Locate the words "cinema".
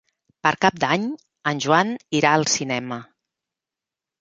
2.55-2.99